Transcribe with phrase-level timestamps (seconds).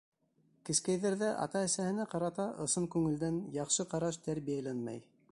[0.67, 5.05] Кескәйҙәрҙә ата-әсәһенә ҡарата ысын күңелдән яҡшы ҡараш тәрбиәләнмәй.